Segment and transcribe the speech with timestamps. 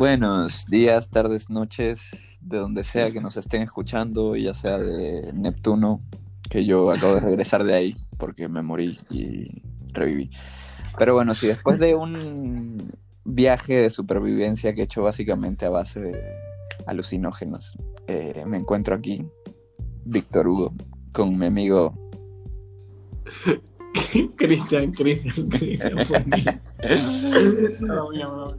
[0.00, 6.00] Buenos días, tardes, noches, de donde sea que nos estén escuchando, ya sea de Neptuno,
[6.48, 9.60] que yo acabo de regresar de ahí porque me morí y
[9.92, 10.30] reviví.
[10.96, 16.00] Pero bueno, si después de un viaje de supervivencia que he hecho básicamente a base
[16.00, 16.18] de
[16.86, 17.76] alucinógenos,
[18.06, 19.26] eh, me encuentro aquí,
[20.06, 20.72] Víctor Hugo,
[21.12, 21.92] con mi amigo
[24.36, 25.96] Cristian, Cristian, Cristian.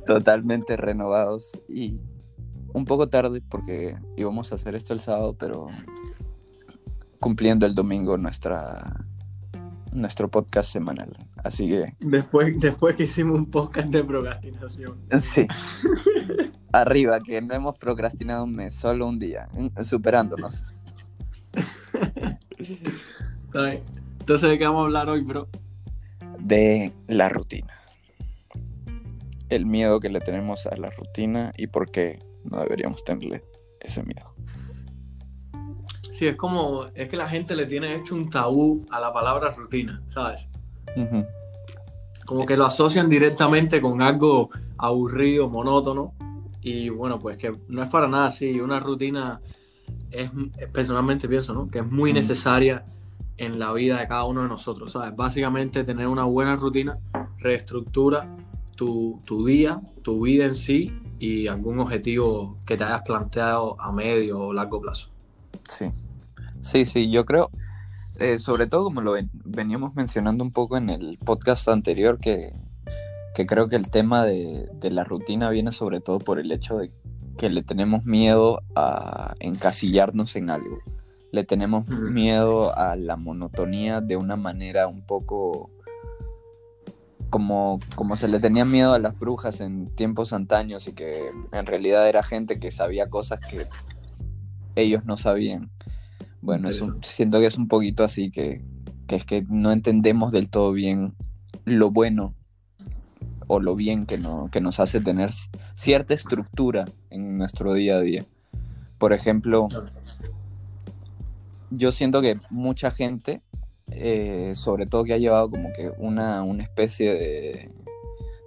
[0.06, 2.02] Totalmente renovados y
[2.74, 5.68] un poco tarde porque íbamos a hacer esto el sábado, pero
[7.20, 9.06] cumpliendo el domingo nuestra
[9.94, 11.16] nuestro podcast semanal.
[11.44, 14.98] Así que después después que hicimos un podcast de procrastinación.
[15.20, 15.48] Sí.
[16.72, 19.50] Arriba que no hemos procrastinado un mes, solo un día,
[19.84, 20.74] superándonos.
[24.22, 25.48] Entonces, ¿de qué vamos a hablar hoy, bro?
[26.38, 27.74] De la rutina.
[29.50, 33.44] El miedo que le tenemos a la rutina y por qué no deberíamos tenerle
[33.80, 34.32] ese miedo.
[36.12, 39.50] Sí, es como, es que la gente le tiene hecho un tabú a la palabra
[39.50, 40.48] rutina, ¿sabes?
[42.24, 46.14] Como que lo asocian directamente con algo aburrido, monótono.
[46.62, 48.62] Y bueno, pues que no es para nada así.
[48.62, 49.42] Una rutina
[50.12, 50.30] es,
[50.72, 51.68] personalmente pienso, ¿no?
[51.72, 52.86] Que es muy necesaria
[53.42, 55.16] en la vida de cada uno de nosotros, ¿sabes?
[55.16, 57.00] Básicamente tener una buena rutina
[57.40, 58.38] reestructura
[58.76, 64.40] tu, día, tu vida en sí y algún objetivo que te hayas planteado a medio
[64.40, 65.10] o largo plazo.
[65.68, 65.92] Sí,
[66.62, 67.50] sí, sí, yo creo,
[68.20, 72.54] eh, sobre todo como lo veníamos mencionando un poco en el podcast anterior, que,
[73.48, 76.92] creo que el tema de, de la rutina viene sobre todo por el hecho de
[77.40, 80.78] que le tenemos miedo a encasillarnos en algo
[81.32, 85.70] le tenemos miedo a la monotonía de una manera un poco
[87.30, 91.66] como, como se le tenía miedo a las brujas en tiempos antaños y que en
[91.66, 93.68] realidad era gente que sabía cosas que
[94.76, 95.72] ellos no sabían.
[96.42, 96.70] Bueno,
[97.04, 98.64] siento que es un poquito así, que,
[99.08, 101.14] que es que no entendemos del todo bien
[101.64, 102.36] lo bueno
[103.48, 105.32] o lo bien que, no, que nos hace tener
[105.76, 108.26] cierta estructura en nuestro día a día.
[108.98, 109.68] Por ejemplo,
[111.72, 113.42] yo siento que mucha gente,
[113.90, 117.72] eh, sobre todo que ha llevado como que una, especie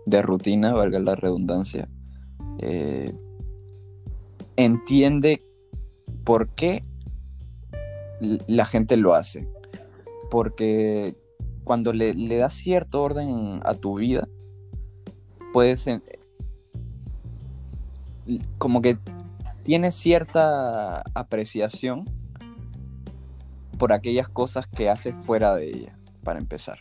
[0.07, 1.89] de, rutina, valga la redundancia,
[2.59, 3.13] eh,
[4.57, 5.43] entiende
[6.23, 6.85] por qué
[8.47, 9.49] la gente lo hace.
[10.31, 11.17] Porque
[11.65, 14.29] cuando le, le das cierto orden a tu vida,
[15.53, 15.89] puedes
[18.59, 18.99] como que
[19.63, 22.05] tienes cierta apreciación
[23.79, 26.79] por aquellas cosas que hace fuera de ella, para empezar.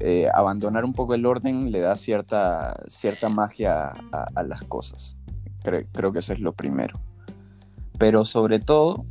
[0.00, 5.16] Eh, abandonar un poco el orden le da cierta, cierta magia a, las cosas.
[5.62, 7.00] creo que eso es lo primero.
[7.98, 9.04] Pero sobre todo,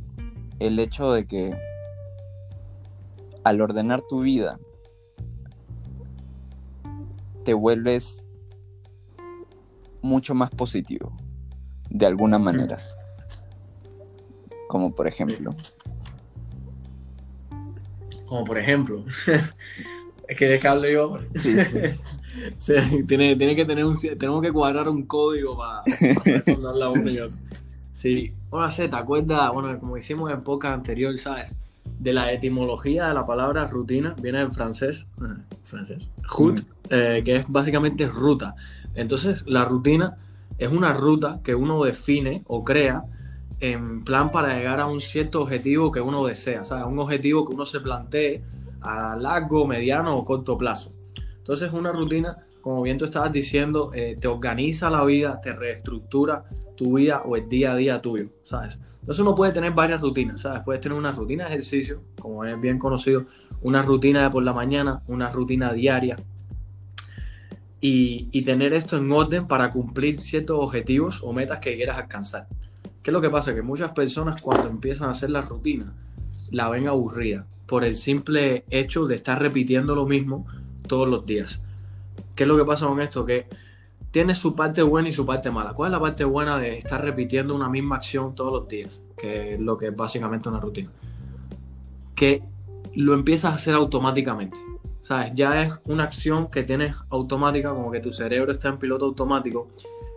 [0.58, 1.56] el hecho de que
[3.44, 4.58] al ordenar tu vida,
[7.44, 8.24] te vuelves
[10.00, 11.12] mucho más positivo,
[11.90, 12.78] de alguna manera.
[14.72, 15.54] Como por ejemplo.
[18.24, 19.04] Como por ejemplo.
[20.28, 21.18] es que hable yo.
[23.06, 23.94] tiene, tiene, que tener un.
[24.00, 26.90] Tenemos que cuadrar un código para, para la
[27.92, 28.32] Sí.
[28.48, 29.52] Bueno, sé, ¿te acuerdas?
[29.52, 31.54] Bueno, como hicimos en época anterior, ¿sabes?
[31.98, 37.36] De la etimología de la palabra rutina, viene en francés, eh, francés, route, eh, que
[37.36, 38.54] es básicamente ruta.
[38.94, 40.16] Entonces, la rutina
[40.56, 43.04] es una ruta que uno define o crea
[43.62, 46.84] en plan para llegar a un cierto objetivo que uno desea, ¿sabes?
[46.84, 48.42] Un objetivo que uno se plantee
[48.80, 50.92] a largo, mediano o corto plazo.
[51.36, 56.42] Entonces una rutina, como bien tú estabas diciendo, eh, te organiza la vida, te reestructura
[56.76, 58.80] tu vida o el día a día tuyo, ¿sabes?
[58.98, 60.62] Entonces uno puede tener varias rutinas, ¿sabes?
[60.64, 63.26] Puedes tener una rutina de ejercicio, como es bien conocido,
[63.60, 66.16] una rutina de por la mañana, una rutina diaria,
[67.80, 72.46] y, y, tener esto en orden para cumplir ciertos objetivos o metas que quieras alcanzar.
[73.02, 73.54] ¿Qué es lo que pasa?
[73.54, 75.92] Que muchas personas cuando empiezan a hacer la rutina
[76.50, 80.46] la ven aburrida por el simple hecho de estar repitiendo lo mismo
[80.86, 81.62] todos los días.
[82.34, 83.24] ¿Qué es lo que pasa con esto?
[83.24, 83.46] Que
[84.10, 85.72] tiene su parte buena y su parte mala.
[85.72, 89.02] ¿Cuál es la parte buena de estar repitiendo una misma acción todos los días?
[89.16, 90.90] Que es lo que es básicamente una rutina.
[92.14, 92.42] Que
[92.94, 94.60] lo empiezas a hacer automáticamente.
[95.00, 95.32] ¿Sabes?
[95.34, 99.68] Ya es una acción que tienes automática, como que tu cerebro está en piloto automático.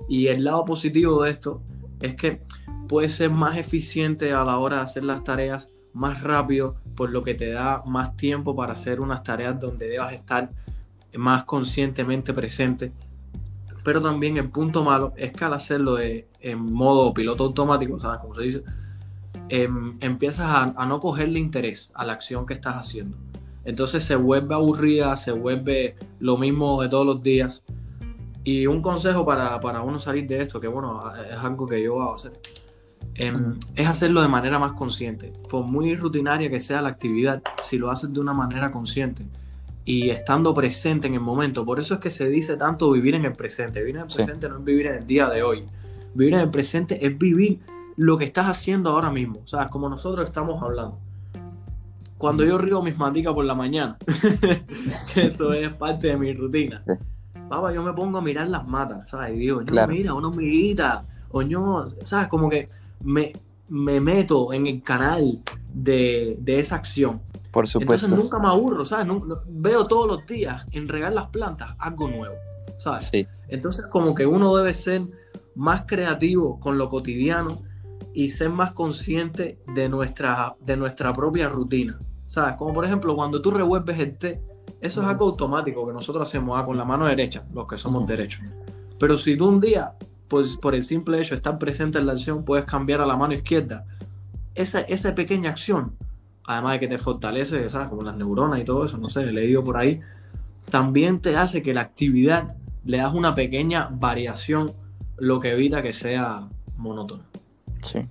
[0.07, 1.61] Y el lado positivo de esto
[2.01, 2.41] es que
[2.87, 7.23] puede ser más eficiente a la hora de hacer las tareas más rápido, por lo
[7.23, 10.51] que te da más tiempo para hacer unas tareas donde debas estar
[11.17, 12.91] más conscientemente presente.
[13.83, 18.19] pero también el punto malo es que al hacerlo en modo piloto automático, ¿sabes?
[18.19, 18.63] Como se dice,
[19.47, 23.15] em, empiezas a, no cogerle interés a la acción que estás haciendo.
[23.63, 27.63] Entonces se vuelve aburrida, se vuelve lo mismo de todos los días.
[28.43, 32.01] Y un consejo para, para uno salir de esto, que bueno, es algo que yo
[32.01, 32.33] hago a hacer,
[33.15, 35.33] em, es hacerlo de manera más consciente.
[35.49, 39.25] Por muy rutinaria que sea la actividad, si lo haces de una manera consciente,
[39.85, 41.63] y estando presente en el momento.
[41.63, 43.79] Por eso es que se dice tanto vivir en el presente.
[43.79, 45.63] Vivir en el presente no es vivir en el día de hoy.
[46.15, 47.59] Vivir en el presente es vivir
[47.95, 49.41] lo que estás haciendo ahora mismo.
[49.43, 50.97] O sea, como nosotros estamos hablando.
[52.17, 53.97] Cuando yo río mis maticas por la mañana,
[55.13, 56.83] que eso es parte de mi rutina.
[57.47, 59.35] Papá, yo me pongo a mirar las matas, ¿sabes?
[59.35, 61.05] Y digo, no, mira, una hormiguita.
[61.29, 62.27] Oño, ¿sabes?
[62.27, 62.69] Como que
[63.03, 63.33] me,
[63.69, 65.41] me meto en el canal
[65.73, 67.21] de, de esa acción.
[67.51, 68.05] Por supuesto.
[68.05, 69.07] Entonces nunca me aburro, ¿sabes?
[69.47, 72.35] veo todos los días en regar las plantas algo nuevo,
[72.77, 73.09] ¿sabes?
[73.11, 73.25] Sí.
[73.47, 75.03] Entonces como que uno debe ser
[75.55, 77.61] más creativo con lo cotidiano
[78.13, 82.55] y ser más consciente de nuestra, de nuestra propia rutina, ¿sabes?
[82.55, 84.41] Como por ejemplo cuando tú revuelves el té,
[84.81, 88.07] eso es algo automático que nosotros hacemos ah, con la mano derecha, los que somos
[88.07, 88.41] derechos.
[88.99, 89.93] Pero si tú un día,
[90.27, 93.17] pues por el simple hecho de estar presente en la acción, puedes cambiar a la
[93.17, 93.85] mano izquierda,
[94.53, 95.95] esa, esa pequeña acción
[96.47, 97.87] además de que te fortalece, ¿sabes?
[97.87, 100.01] Como las neuronas y todo eso, no sé, he leído por ahí,
[100.69, 102.55] también te hace que la actividad
[102.85, 104.73] le das una pequeña variación,
[105.17, 107.23] lo que evita que sea monótono.
[107.83, 108.07] Sí,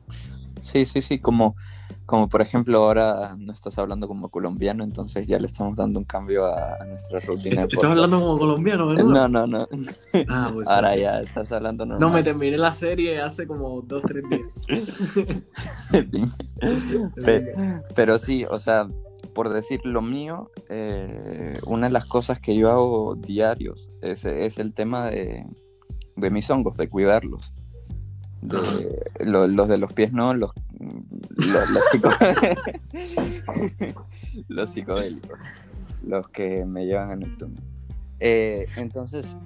[0.62, 1.56] sí, sí, sí, como
[2.06, 6.04] como por ejemplo ahora no estás hablando como colombiano, entonces ya le estamos dando un
[6.04, 7.62] cambio a, nuestra rutina.
[7.62, 9.04] ¿Estás hablando como colombiano, ¿verdad?
[9.04, 9.68] No, no, no.
[10.28, 12.08] Ah, pues ahora ya estás hablando normal.
[12.08, 14.44] No, me terminé la serie hace como dos, tres días.
[17.94, 18.86] pero, sí, o sea,
[19.34, 24.58] por decir lo mío, eh, una de las cosas que yo hago diarios es, es
[24.58, 25.46] el tema de,
[26.16, 27.52] de mis hongos, de cuidarlos
[28.48, 30.52] los de los pies no, los,
[31.36, 31.70] los,
[34.48, 35.38] los, psicodélicos,
[36.06, 37.54] los que me llevan a Neptuno.
[38.20, 39.36] Eh, entonces,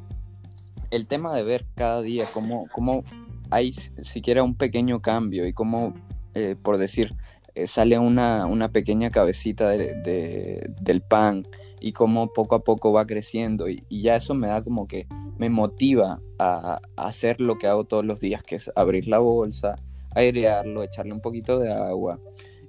[0.90, 3.04] el tema de ver cada día cómo, cómo
[3.50, 5.94] hay siquiera un pequeño cambio y cómo,
[6.34, 7.14] eh, por decir,
[7.54, 11.44] eh, sale una, una, pequeña cabecita de, del pan
[11.80, 15.06] y cómo poco a poco va creciendo y, ya eso me da como que
[15.38, 19.76] me motiva a, hacer lo que hago todos los días, que es abrir la bolsa,
[20.14, 22.18] airearlo, echarle un poquito de agua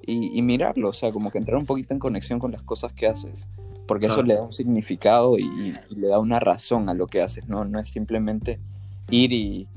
[0.05, 3.05] y, mirarlo, o sea, como que entrar un poquito en conexión con las cosas que
[3.05, 3.47] haces,
[3.87, 7.47] porque eso le da un significado y, le da una razón a lo que haces,
[7.47, 8.59] no, no es simplemente
[9.11, 9.67] ir y,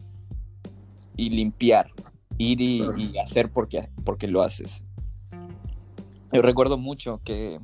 [1.16, 1.90] y limpiar,
[2.38, 4.84] ir y, hacer porque, porque lo haces.
[6.32, 7.60] Yo recuerdo mucho que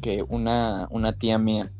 [0.00, 1.72] que una, una tía mía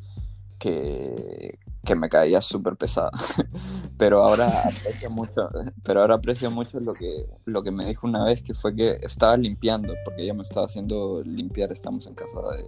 [0.58, 3.10] que, que me caía súper pesada.
[3.98, 5.48] pero ahora aprecio mucho,
[5.82, 8.98] pero ahora aprecio mucho lo que, lo que me dijo una vez que fue que
[9.02, 12.64] estaba limpiando, porque ella me estaba haciendo limpiar, estamos en casa de,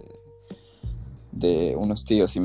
[1.31, 2.41] de unos tíos y,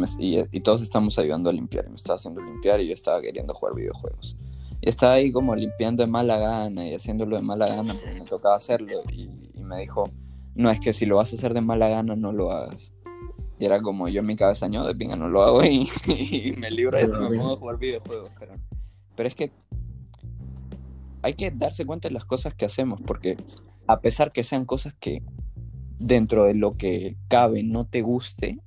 [0.51, 3.55] y, todos estamos ayudando a limpiar, y me estaba haciendo limpiar y yo estaba queriendo
[3.55, 4.37] jugar videojuegos.
[4.81, 8.27] Y estaba ahí como limpiando de mala gana y haciéndolo de mala gana porque me
[8.27, 10.11] tocaba hacerlo y, y me dijo,
[10.55, 12.93] no es que si lo vas a hacer de mala gana no lo hagas.
[13.59, 15.89] Y era como yo en mi cabeza, de pinga, no lo hago y,
[16.59, 18.35] me libro de eso, me pongo a jugar videojuegos.
[18.39, 18.55] Pero,
[19.15, 19.51] pero es que
[21.23, 23.37] hay que darse cuenta de las cosas que hacemos, porque
[23.87, 25.23] a pesar que sean cosas que
[25.99, 28.61] dentro de lo que cabe no te guste,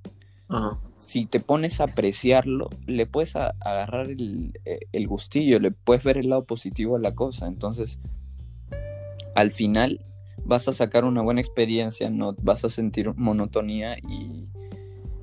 [0.98, 6.30] si te pones a apreciarlo, le puedes agarrar el, el, gustillo, le puedes ver el
[6.30, 7.48] lado positivo a la cosa.
[7.48, 8.00] Entonces,
[9.36, 10.04] al final
[10.44, 14.39] vas a sacar una buena experiencia, no vas a sentir monotonía y,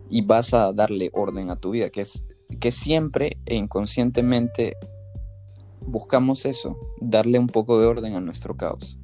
[0.09, 2.25] y vas a darle orden a tu vida, que es
[2.61, 4.77] que siempre e inconscientemente
[5.81, 8.99] buscamos eso, darle un poco de orden a nuestro caos.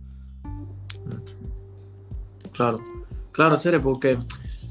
[2.53, 2.81] Claro,
[3.33, 4.19] claro, Sere, porque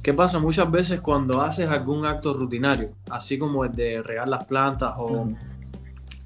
[0.01, 0.39] ¿qué pasa?
[0.39, 5.29] Muchas veces cuando haces algún acto rutinario, así como el de regar las plantas o,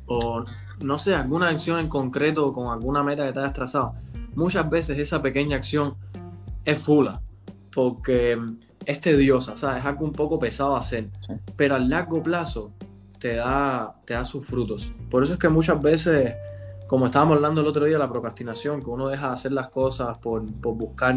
[0.07, 0.45] o
[0.83, 3.93] no sé, alguna acción en concreto con alguna meta que te hayas trazado,
[4.35, 5.95] muchas veces esa pequeña acción
[6.65, 7.21] es fula,
[7.73, 8.37] porque
[8.85, 11.09] es tediosa, sea, Es algo un poco pesado hacer,
[11.55, 12.71] pero a largo plazo
[13.19, 14.91] te da, te da sus frutos.
[15.09, 16.35] Por eso es que muchas veces,
[16.87, 20.17] como estábamos hablando el otro día, la procrastinación, que uno deja de hacer las cosas
[20.19, 21.15] por, buscar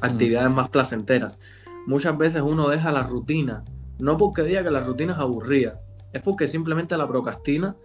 [0.00, 1.38] actividades más placenteras.
[1.86, 3.62] Muchas veces uno deja la rutina,
[3.98, 5.80] no porque diga que la rutina es aburrida,
[6.12, 7.76] es porque simplemente la procrastina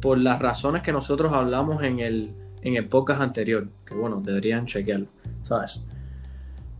[0.00, 4.66] por las razones que nosotros hablamos en el, en el podcast anterior, que bueno, deberían
[4.66, 5.08] chequearlo,
[5.42, 5.80] ¿sabes?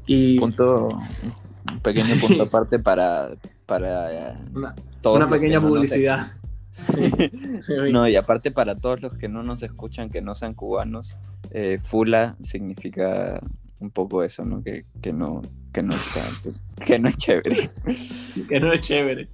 [0.09, 0.39] Y...
[0.41, 0.89] Punto,
[1.73, 3.31] un pequeño punto aparte para,
[3.67, 4.75] para una,
[5.05, 6.27] una pequeña publicidad.
[7.93, 11.17] no, y aparte para todos los que no nos escuchan, que no sean cubanos,
[11.51, 13.41] eh, fula significa
[13.81, 14.63] un poco eso, ¿no?
[14.63, 16.23] Que, que no, que no está,
[16.85, 17.71] que, no es chévere.
[18.49, 19.29] que no es chévere.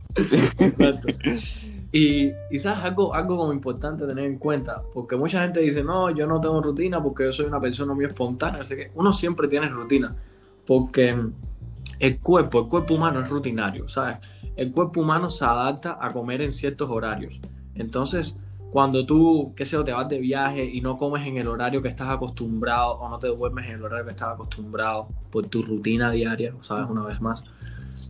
[1.93, 6.11] Y, y, sabes, algo, algo como importante tener en cuenta, porque mucha gente dice, no,
[6.11, 9.47] yo no tengo rutina porque yo soy una persona muy espontánea, así que uno siempre
[9.47, 10.15] tiene rutina,
[10.67, 11.17] porque
[11.99, 14.19] el cuerpo, el cuerpo humano es rutinario, ¿sabes?
[14.57, 17.41] El cuerpo humano se adapta a comer en ciertos horarios.
[17.75, 18.37] Entonces,
[18.71, 21.81] cuando tú, qué sé yo, te vas de viaje y no comes en el horario
[21.81, 25.63] que estás acostumbrado o no te duermes en el horario que estás acostumbrado por tu
[25.63, 26.87] rutina diaria, ¿sabes?
[26.91, 27.45] Una vez más,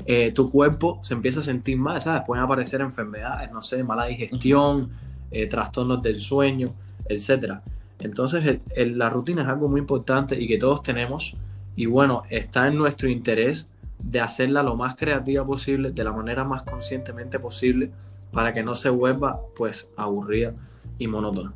[0.06, 2.22] eh, tu cuerpo se empieza a sentir mal, ¿sabes?
[2.26, 4.88] Pueden aparecer enfermedades, no sé, mala digestión,
[5.30, 6.68] eh, trastornos del sueño,
[7.08, 7.58] etc.
[8.00, 11.36] Entonces, la rutina es algo muy importante y que todos tenemos.
[11.76, 16.44] Y bueno, está en nuestro interés de hacerla lo más creativa posible, de la manera
[16.44, 17.90] más conscientemente posible,
[18.32, 20.54] para que no se vuelva pues aburrida
[20.98, 21.52] y monótona.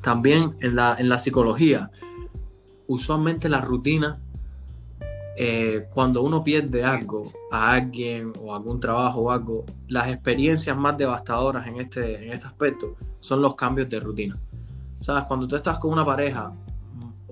[0.00, 1.90] También en la, en la psicología,
[2.88, 4.18] usualmente la rutina,
[5.36, 10.98] eh, cuando uno pierde algo, a alguien o algún trabajo o algo, las experiencias más
[10.98, 14.38] devastadoras en este, en este aspecto son los cambios de rutina.
[15.00, 15.24] ¿Sabes?
[15.24, 16.52] Cuando tú estás con una pareja,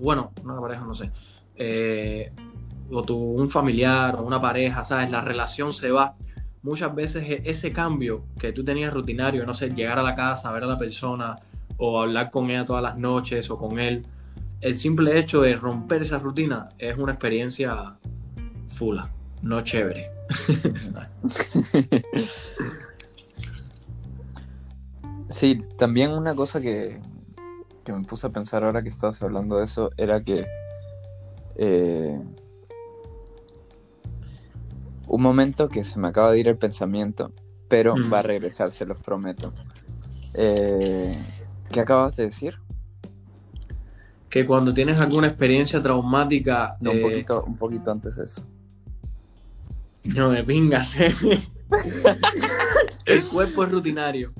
[0.01, 1.11] bueno, una pareja no sé,
[1.63, 2.31] eh,
[2.89, 5.11] o tu, un familiar o una pareja, ¿sabes?
[5.11, 6.15] La relación se va.
[6.63, 10.51] Muchas veces e, ese cambio que tú tenías rutinario, no sé, llegar a la casa,
[10.51, 11.35] ver a la persona
[11.77, 14.03] o hablar con ella todas las noches o con él,
[14.59, 17.95] el simple hecho de romper esa rutina es una experiencia
[18.67, 19.11] fula,
[19.43, 20.09] no chévere.
[25.29, 26.99] sí, también una cosa que,
[27.83, 30.47] que me puse a pensar ahora que estabas hablando de eso era que
[31.55, 32.19] eh,
[35.07, 37.31] un momento que se me acaba de ir el pensamiento,
[37.67, 39.53] pero va a regresar, se los prometo.
[40.35, 41.13] Eh,
[41.71, 42.55] ¿Qué acabas de decir?
[44.29, 46.77] Que cuando tienes alguna experiencia traumática.
[46.79, 48.43] No, un, eh, poquito, un poquito antes de eso.
[50.03, 50.95] No me pingas.
[53.05, 54.33] El cuerpo es rutinario.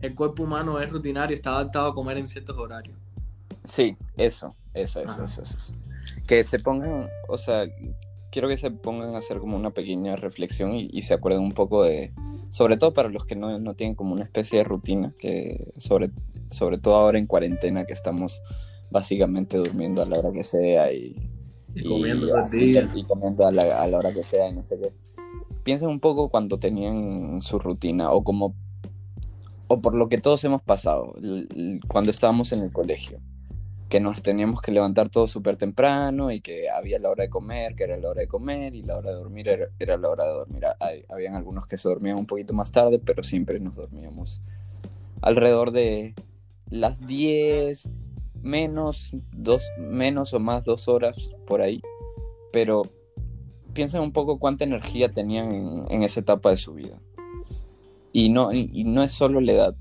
[0.00, 2.96] El cuerpo humano es rutinario, está adaptado a comer en ciertos horarios.
[3.64, 5.74] Sí, eso, eso, eso, eso, eso.
[6.28, 7.64] Que se pongan, o sea,
[8.30, 11.84] quiero que se pongan a hacer como una pequeña reflexión y, se acuerden un poco
[11.84, 12.12] de,
[12.50, 16.10] sobre todo para los que no, no, tienen como una especie de rutina, que sobre,
[16.50, 18.42] sobre todo ahora en cuarentena que estamos
[18.90, 21.16] básicamente durmiendo a la hora que sea y,
[21.82, 22.28] comiendo,
[22.94, 24.92] y, comiendo a la, a la, hora que sea y no sé qué.
[25.64, 28.54] Piensen un poco cuando tenían su rutina o como
[29.70, 31.14] o por lo que todos hemos pasado
[31.88, 33.20] cuando estábamos en el colegio
[33.88, 37.74] que nos teníamos que levantar todo súper temprano y que había la hora de comer,
[37.74, 40.30] que era la hora de comer y la hora de dormir era, la hora de
[40.30, 40.64] dormir.
[41.08, 44.42] habían algunos que se dormían un poquito más tarde, pero siempre nos dormíamos
[45.22, 46.14] alrededor de
[46.70, 47.88] las 10
[48.42, 51.80] menos, dos, menos o más dos horas por ahí.
[52.52, 52.82] Pero
[53.72, 57.00] piensen un poco cuánta energía tenían en, esa etapa de su vida.
[58.12, 59.76] Y no, no es solo la edad.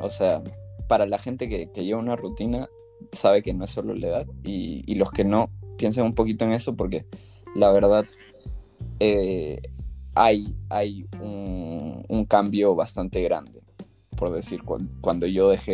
[0.00, 0.42] O sea,
[0.88, 2.68] para la gente que, que lleva una rutina,
[3.12, 6.52] sabe que no es solo la edad y, los que no piensen un poquito en
[6.52, 7.06] eso porque
[7.54, 8.04] la verdad
[8.98, 9.60] eh,
[10.14, 13.60] hay, hay un, cambio bastante grande.
[14.16, 15.72] Por decir, cuando, yo dejé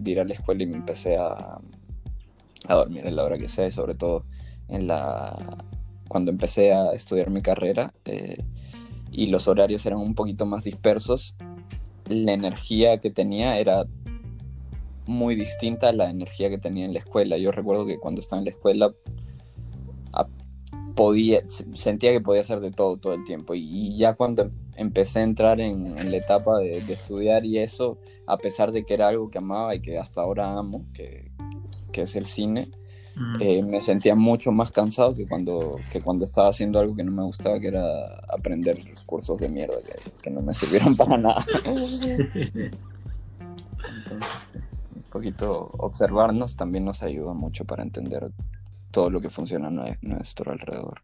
[0.00, 1.58] de, ir a la escuela y me empecé a,
[2.68, 4.24] a dormir en la hora que sea y sobre todo
[4.68, 5.64] en la
[6.10, 8.36] cuando empecé a estudiar mi carrera eh,
[9.12, 11.36] y los horarios eran un poquito más dispersos,
[12.08, 13.84] la energía que tenía era
[15.06, 17.36] muy distinta a la energía que tenía en la escuela.
[17.38, 18.92] Yo recuerdo que cuando estaba en la escuela
[20.94, 21.42] podía,
[21.74, 23.54] sentía que podía hacer de todo todo el tiempo.
[23.54, 28.70] Y, ya cuando empecé a entrar en, la etapa de, estudiar y eso, a pesar
[28.72, 31.30] de que era algo que amaba y que hasta ahora amo, que,
[31.92, 32.70] es el cine,
[33.40, 37.12] eh, me sentía mucho más cansado que cuando, que cuando estaba haciendo algo que no
[37.12, 37.82] me gustaba, que era
[38.28, 39.76] aprender cursos de mierda
[40.22, 41.44] que, no me sirvieron para nada.
[45.10, 48.30] poquito observarnos también nos ayuda mucho para entender
[48.90, 51.00] todo lo que funciona a nuestro alrededor.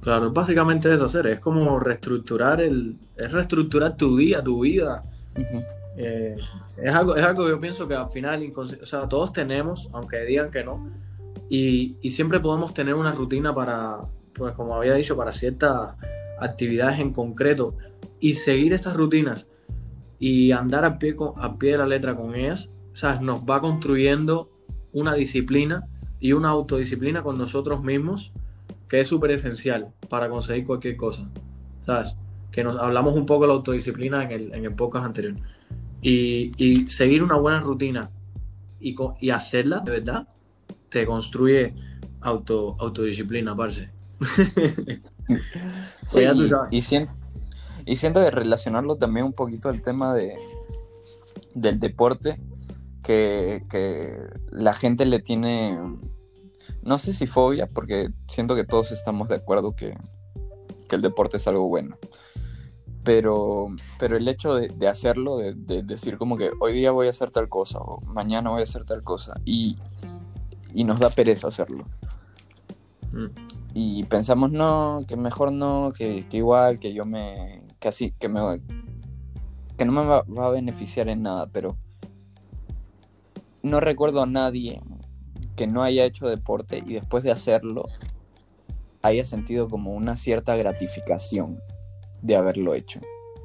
[0.00, 5.04] Claro, básicamente eso hacer, es como reestructurar el, es reestructurar tu día, tu vida.
[5.96, 6.36] Eh,
[6.82, 10.24] es, algo, es algo que yo pienso que al final, o sea, todos tenemos, aunque
[10.24, 10.88] digan que no,
[11.50, 15.96] y, y, siempre podemos tener una rutina para, pues como había dicho, para ciertas
[16.38, 17.76] actividades en concreto
[18.20, 19.46] y seguir estas rutinas
[20.20, 23.20] y andar a pie, a pie de la letra con ellas, ¿sabes?
[23.20, 24.52] Nos va construyendo
[24.92, 25.88] una disciplina
[26.20, 28.32] y una autodisciplina con nosotros mismos
[28.88, 31.28] que es súper esencial para conseguir cualquier cosa,
[31.80, 32.16] ¿sabes?
[32.50, 35.36] que nos hablamos un poco de la autodisciplina en el, en el podcast anterior.
[36.02, 38.10] Y, y seguir una buena rutina
[38.80, 40.28] y, y hacerla de verdad
[40.88, 41.74] te construye
[42.20, 43.90] auto, autodisciplina, parce.
[46.04, 46.20] sí,
[46.70, 47.12] y, siento,
[47.90, 50.38] y siento de relacionarlo también un poquito al tema de,
[51.54, 52.40] del deporte,
[53.02, 54.12] que, que
[54.52, 55.76] la gente le tiene,
[56.82, 59.98] no sé si fobia, porque siento que todos estamos de acuerdo que,
[60.88, 61.96] que el deporte es algo bueno.
[63.02, 67.32] Pero, pero el hecho de, hacerlo, de, decir como que hoy día voy a hacer
[67.32, 69.76] tal cosa o mañana voy a hacer tal cosa y,
[70.72, 71.86] y nos da pereza hacerlo.
[73.10, 73.50] Mm.
[73.74, 78.40] Y pensamos, no, que mejor no, que, igual, que yo me, que así, que me,
[79.76, 81.76] que no me va, va, a beneficiar en nada, pero
[83.62, 84.80] no recuerdo a nadie
[85.56, 87.86] que no haya hecho deporte y después de hacerlo
[89.02, 91.60] haya sentido como una cierta gratificación
[92.22, 93.00] de haberlo hecho.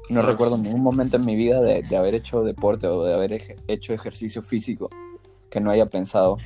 [0.10, 0.24] No ah.
[0.24, 4.44] recuerdo ningún momento en mi vida de, haber hecho deporte o de haber hecho ejercicio
[4.44, 4.89] físico
[5.50, 6.38] que no haya pensado,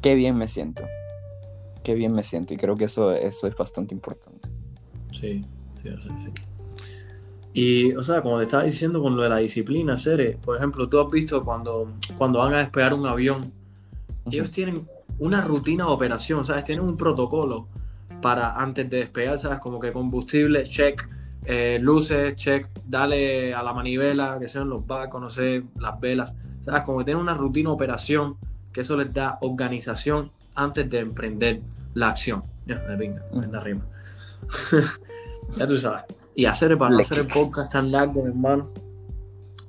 [0.00, 0.84] qué bien me siento,
[1.82, 2.54] qué bien me siento.
[2.54, 4.48] Y creo que eso, eso es bastante importante.
[5.12, 5.44] Sí,
[5.82, 6.49] sí, sí, sí.
[7.52, 10.88] Y, o sea, como te estaba diciendo con lo de la disciplina, Cere, por ejemplo,
[10.88, 13.52] tú has visto cuando, cuando van a despegar un avión,
[14.30, 14.86] ellos tienen
[15.18, 16.64] una rutina de operación, ¿sabes?
[16.64, 17.66] Tienen un protocolo
[18.22, 19.58] para antes de despegar, ¿sabes?
[19.58, 21.08] Como que combustible, check,
[21.44, 26.34] eh, luces, check, dale a la manivela, que sean los barcos, no sé, las velas,
[26.60, 26.82] ¿sabes?
[26.82, 28.36] Como que tienen una rutina de operación
[28.72, 31.62] que eso les da organización antes de emprender
[31.94, 32.44] la acción.
[32.66, 33.84] Ya, me venga, me da rima.
[35.56, 36.04] ya tú sabes.
[36.34, 38.70] Y hacer para no hacer el podcast tan largo, hermano.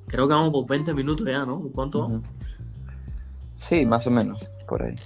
[0.06, 1.60] Creo que vamos por 20 minutos ya, ¿no?
[1.74, 2.22] ¿Cuánto
[3.54, 4.96] Sí, más o menos, por ahí.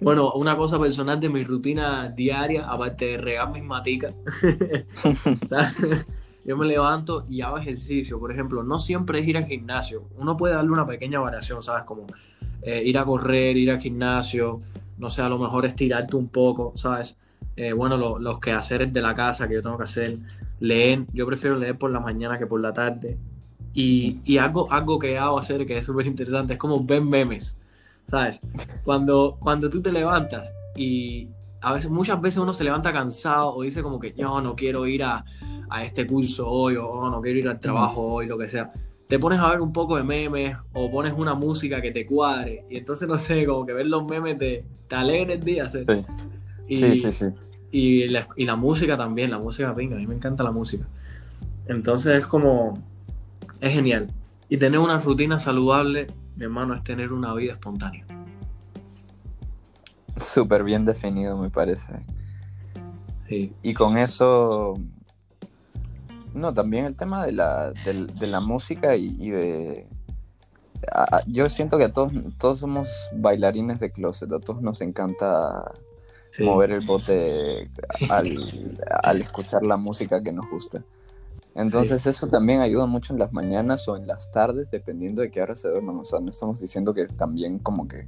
[0.00, 4.12] Bueno, una cosa personal de mi rutina diaria, aparte de regar mis maticas,
[6.44, 8.18] yo me levanto y hago ejercicio.
[8.18, 10.08] Por ejemplo, no siempre es ir al gimnasio.
[10.16, 11.84] Uno puede darle una pequeña variación, ¿sabes?
[11.84, 12.06] Como
[12.62, 14.60] eh, ir a correr, ir al gimnasio,
[14.98, 17.16] no sé, a lo mejor estirarte un poco, ¿sabes?
[17.56, 20.18] Eh, bueno, los quehaceres de la casa que yo tengo que hacer,
[20.60, 21.06] leer.
[21.12, 23.18] Yo prefiero leer por la mañana que por la tarde.
[23.74, 27.58] Y, y algo, algo que hago hacer que es súper interesante es como ver memes.
[28.06, 28.40] ¿sabes?
[28.84, 31.28] Cuando, cuando tú te levantas y
[31.60, 34.86] a veces, muchas veces uno se levanta cansado o dice como que yo no quiero
[34.86, 35.24] ir a,
[35.82, 38.72] este curso hoy o oh, no quiero ir al trabajo hoy, lo que sea.
[39.08, 42.64] Te pones a ver un poco de memes o pones una música que te cuadre
[42.70, 45.68] y entonces no sé, como que ver los memes te, te alegra el día.
[45.68, 45.84] ¿sí?
[46.68, 47.26] sí, sí, sí.
[47.70, 50.86] Y la, y la música también, la música venga, a mí me encanta la música.
[51.66, 52.74] Entonces es como,
[53.60, 54.12] es genial.
[54.48, 58.04] Y tener una rutina saludable mi hermano, es tener una vida espontánea.
[60.16, 61.92] Súper bien definido, me parece.
[63.28, 63.52] Sí.
[63.62, 64.74] Y con eso,
[66.34, 69.88] no, también el tema de la, de, la música y, de...
[71.26, 75.72] yo siento que a todos, todos somos bailarines de closet, a todos nos encanta
[76.40, 77.68] mover el bote
[78.10, 80.82] al, al escuchar la música que nos gusta.
[81.56, 85.40] Entonces eso también ayuda mucho en las mañanas o en las tardes, dependiendo de qué
[85.40, 85.96] hora se duerman.
[85.96, 88.06] O sea, no estamos diciendo que también como que,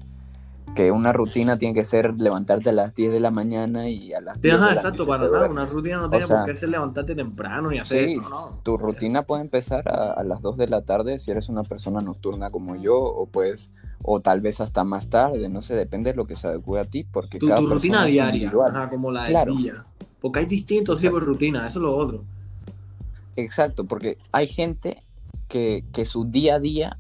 [0.75, 4.21] que una rutina tiene que ser levantarte a las 10 de la mañana y a
[4.21, 5.49] las 10 de la exacto, para nada.
[5.49, 8.61] Una rutina no tiene por qué ser levantarte temprano y hacer eso, ¿no?
[8.63, 12.51] Tu rutina puede empezar a, las 2 de la tarde si eres una persona nocturna
[12.51, 13.71] como yo, o pues,
[14.03, 16.85] o tal vez hasta más tarde, no sé, depende de lo que se adecue a
[16.85, 18.53] ti, porque tu, cada tu rutina diaria,
[18.91, 19.85] como la del día.
[20.21, 22.25] Porque hay distintos tipos de rutina, eso es lo otro.
[23.37, 25.05] Exacto, porque hay gente
[25.49, 26.99] que, su día a día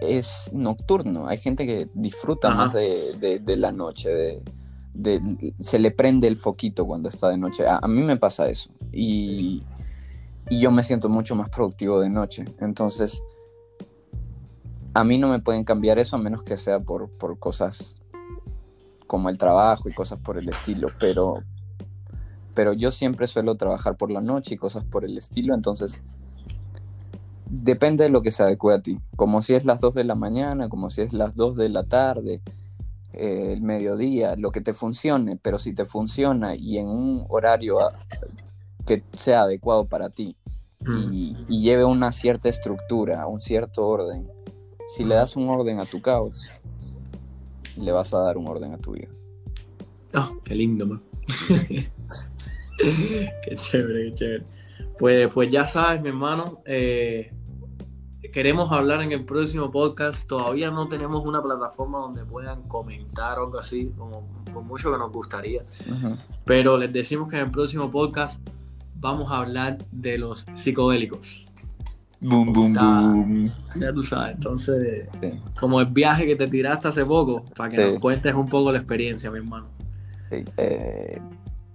[0.00, 4.42] es nocturno, hay gente que disfruta más de, la noche,
[4.94, 5.20] de,
[5.60, 7.64] se le prende el foquito cuando está de noche.
[7.66, 9.62] A, mí me pasa eso y,
[10.50, 12.44] yo me siento mucho más productivo de noche.
[12.60, 13.22] Entonces,
[14.94, 17.96] a mí no me pueden cambiar eso a menos que sea por, por cosas
[19.06, 21.42] como el trabajo y cosas por el estilo, pero,
[22.54, 26.02] pero yo siempre suelo trabajar por la noche y cosas por el estilo, entonces
[27.46, 30.14] depende de lo que se adecue a ti, como si es las 2 de la
[30.14, 32.40] mañana, como si es las 2 de la tarde,
[33.12, 37.78] eh, el mediodía, lo que te funcione, pero si te funciona y en un horario
[38.86, 40.36] que sea adecuado para ti
[41.10, 44.28] y, y lleve una cierta estructura, un cierto orden,
[44.88, 46.48] si le das un orden a tu caos,
[47.76, 49.08] le vas a dar un orden a tu vida.
[50.14, 51.02] Oh, qué lindo, man.
[52.78, 54.44] qué chévere, qué chévere.
[54.98, 57.32] Pues, pues ya sabes, mi hermano, eh,
[58.32, 60.26] queremos hablar en el próximo podcast.
[60.26, 64.98] Todavía no tenemos una plataforma donde puedan comentar o algo así, como por mucho que
[64.98, 65.64] nos gustaría.
[66.44, 68.40] Pero les decimos que en el próximo podcast
[68.96, 71.43] vamos a hablar de los psicodélicos.
[72.24, 73.52] Boom, boom, boom.
[73.76, 75.08] Ya tú sabes, entonces,
[75.60, 78.78] como el viaje que te tiraste hace poco, para que nos cuentes un poco la
[78.78, 79.66] experiencia, mi hermano.
[80.30, 81.20] Eh,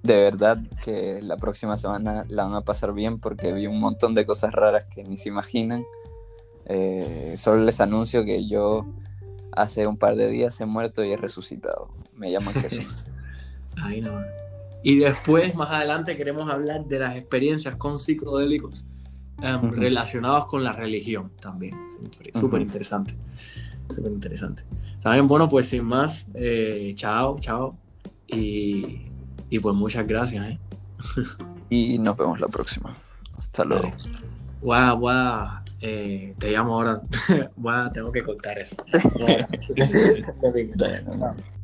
[0.02, 4.16] de verdad que la próxima semana la van a pasar bien porque vi un montón
[4.16, 5.84] de cosas raras que ni se imaginan.
[6.66, 8.88] Eh, solo les anuncio que yo
[9.52, 11.90] hace un par de días he muerto y he resucitado.
[12.16, 13.06] Me llaman Jesús.
[13.84, 14.20] Ahí no.
[14.82, 18.86] Y después, más adelante, queremos hablar de las experiencias con psicodélicos
[19.42, 21.76] em, relacionados con la religión también.
[22.34, 23.16] Súper interesante.
[23.94, 24.64] Súper interesante.
[25.02, 27.78] También, bueno, pues sin más, eh, chao, chao.
[28.28, 29.08] Y,
[29.50, 30.46] y, pues muchas gracias.
[30.46, 30.60] ¿eh?
[31.70, 32.96] y nos vemos la próxima.
[33.38, 33.92] Hasta luego.
[34.62, 35.48] Guau, guau.
[35.82, 37.02] Eh, te llamo ahora.
[37.56, 38.76] Guau, tengo que contar eso.